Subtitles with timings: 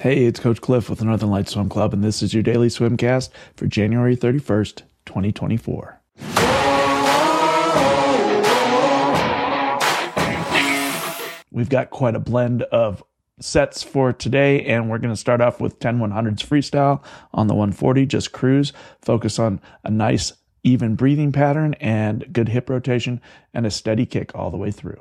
[0.00, 2.68] Hey, it's Coach Cliff with the Northern Lights Swim Club, and this is your daily
[2.68, 6.00] swimcast for January 31st, 2024.
[11.50, 13.04] We've got quite a blend of
[13.40, 17.02] sets for today, and we're going to start off with 10 100s freestyle
[17.34, 18.72] on the 140, just cruise,
[19.02, 20.32] focus on a nice,
[20.62, 23.20] even breathing pattern and good hip rotation
[23.52, 24.96] and a steady kick all the way through.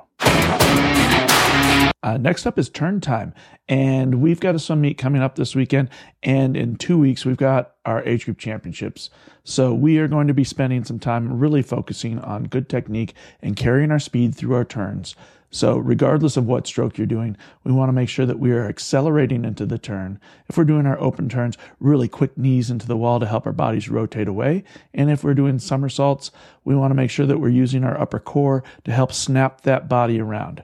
[2.02, 3.34] Uh, next up is turn time,
[3.68, 5.90] and we've got a swim meet coming up this weekend.
[6.24, 9.10] And in two weeks, we've got our age group championships.
[9.44, 13.58] So we are going to be spending some time really focusing on good technique and
[13.58, 15.16] carrying our speed through our turns.
[15.52, 18.68] So, regardless of what stroke you're doing, we want to make sure that we are
[18.68, 20.20] accelerating into the turn.
[20.48, 23.52] If we're doing our open turns, really quick knees into the wall to help our
[23.52, 24.64] bodies rotate away.
[24.94, 26.30] And if we're doing somersaults,
[26.64, 29.90] we want to make sure that we're using our upper core to help snap that
[29.90, 30.64] body around.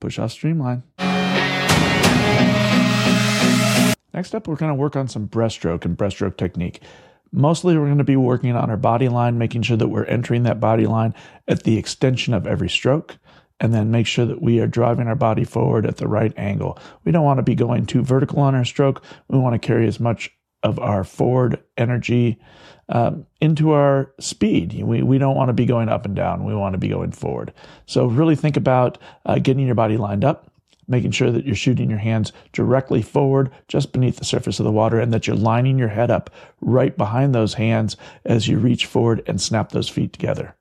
[0.00, 0.82] Push off streamline.
[4.14, 6.82] Next up, we're going to work on some breaststroke and breaststroke technique.
[7.30, 10.44] Mostly, we're going to be working on our body line, making sure that we're entering
[10.44, 11.14] that body line
[11.46, 13.18] at the extension of every stroke,
[13.60, 16.78] and then make sure that we are driving our body forward at the right angle.
[17.04, 19.02] We don't want to be going too vertical on our stroke.
[19.28, 20.30] We want to carry as much
[20.62, 22.38] of our forward energy
[22.88, 24.82] um, into our speed.
[24.82, 26.44] We, we don't want to be going up and down.
[26.44, 27.52] We want to be going forward.
[27.86, 30.50] So really think about uh, getting your body lined up,
[30.88, 34.72] making sure that you're shooting your hands directly forward, just beneath the surface of the
[34.72, 38.86] water, and that you're lining your head up right behind those hands as you reach
[38.86, 40.56] forward and snap those feet together.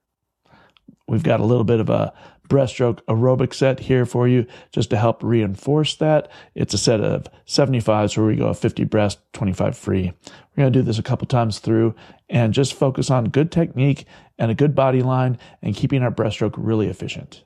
[1.08, 2.14] We've got a little bit of a
[2.48, 6.30] breaststroke aerobic set here for you just to help reinforce that.
[6.56, 10.14] It's a set of 75s where we go 50 breast, 25 free.
[10.56, 11.95] We're going to do this a couple times through
[12.30, 14.06] and just focus on good technique
[14.40, 17.44] and a good body line and keeping our breaststroke really efficient.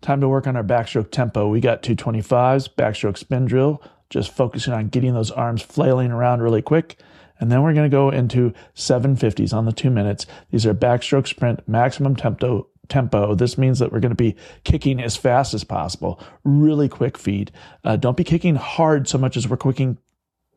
[0.00, 1.48] Time to work on our backstroke tempo.
[1.48, 6.62] We got 225s, backstroke spin drill, just focusing on getting those arms flailing around really
[6.62, 6.98] quick.
[7.38, 10.26] And then we're going to go into 750s on the two minutes.
[10.50, 13.34] These are backstroke sprint, maximum tempo, tempo.
[13.34, 17.50] This means that we're going to be kicking as fast as possible, really quick feed.
[17.84, 19.96] Uh, don't be kicking hard so much as we're quicking,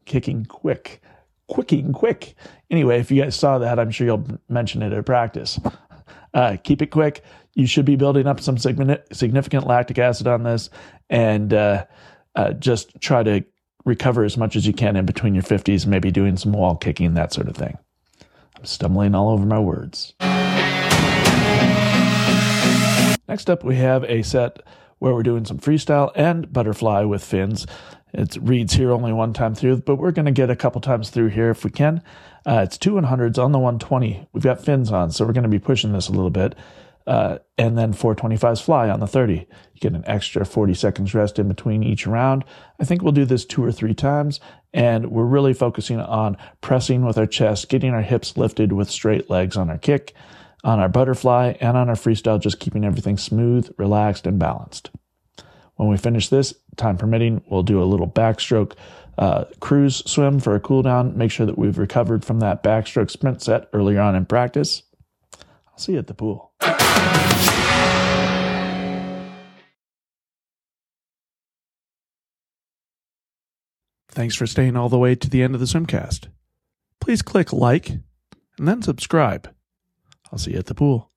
[0.06, 1.02] kicking quick,
[1.48, 2.36] quicking quick.
[2.70, 5.60] Anyway, if you guys saw that, I'm sure you'll mention it at practice.
[6.34, 7.24] Uh, keep it quick.
[7.54, 10.72] You should be building up some significant lactic acid on this
[11.10, 11.86] and uh,
[12.36, 13.46] uh, just try to
[13.86, 17.14] recover as much as you can in between your 50s, maybe doing some wall kicking,
[17.14, 17.78] that sort of thing.
[18.58, 20.14] I'm stumbling all over my words.
[23.34, 24.60] Next up, we have a set
[25.00, 27.66] where we're doing some freestyle and butterfly with fins.
[28.14, 31.10] It reads here only one time through, but we're going to get a couple times
[31.10, 32.04] through here if we can.
[32.46, 34.28] Uh, it's two 100s on the 120.
[34.34, 36.54] We've got fins on, so we're going to be pushing this a little bit.
[37.08, 39.34] Uh, and then 425s fly on the 30.
[39.34, 39.48] You
[39.80, 42.46] get an extra 40 seconds rest in between each round.
[42.80, 44.42] I think we'll do this two or three times,
[44.76, 49.32] and we're really focusing on pressing with our chest, getting our hips lifted with straight
[49.32, 50.14] legs on our kick,
[50.64, 54.92] on our butterfly, and on our freestyle, just keeping everything smooth, relaxed, and balanced.
[55.76, 58.74] When we finish this, time permitting, we'll do a little backstroke
[59.18, 61.18] uh, cruise swim for a cool down.
[61.18, 64.84] Make sure that we've recovered from that backstroke sprint set earlier on in practice.
[65.68, 66.52] I'll see you at the pool.
[74.10, 76.28] Thanks for staying all the way to the end of the swimcast.
[77.02, 79.53] Please click like and then subscribe.
[80.34, 81.13] I'll see you at the pool.